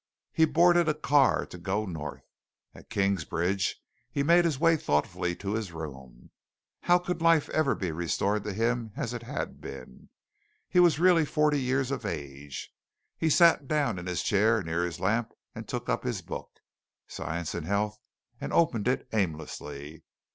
He 0.33 0.45
boarded 0.45 0.89
a 0.89 0.95
car 0.95 1.45
to 1.45 1.57
go 1.59 1.85
north. 1.85 2.23
At 2.73 2.89
Kingsbridge 2.89 3.79
he 4.09 4.23
made 4.23 4.45
his 4.45 4.57
way 4.59 4.75
thoughtfully 4.75 5.35
to 5.35 5.53
his 5.53 5.71
room. 5.73 6.31
How 6.81 6.97
could 6.97 7.21
life 7.21 7.49
ever 7.49 7.75
be 7.75 7.91
restored 7.91 8.43
to 8.45 8.53
him 8.55 8.93
as 8.95 9.13
it 9.13 9.21
had 9.21 9.61
been? 9.61 10.09
He 10.67 10.79
was 10.79 10.97
really 10.97 11.23
forty 11.23 11.61
years 11.61 11.91
of 11.91 12.03
age. 12.03 12.73
He 13.15 13.29
sat 13.29 13.67
down 13.67 13.99
in 13.99 14.07
his 14.07 14.23
chair 14.23 14.63
near 14.63 14.83
his 14.83 14.99
lamp 14.99 15.33
and 15.53 15.67
took 15.67 15.87
up 15.87 16.03
his 16.03 16.23
book, 16.23 16.49
"Science 17.07 17.53
and 17.53 17.67
Health," 17.67 17.99
and 18.39 18.51
opened 18.51 18.87
it 18.87 19.07
aimlessly. 19.13 20.01